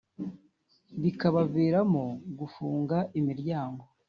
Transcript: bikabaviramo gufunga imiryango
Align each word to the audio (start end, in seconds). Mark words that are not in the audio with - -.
bikabaviramo 1.01 2.03
gufunga 2.39 2.97
imiryango 3.19 3.83